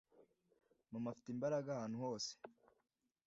mama 0.91 1.07
ufite 1.13 1.29
imbaraga 1.35 1.69
ahantu 1.73 1.97
hose 2.05 2.31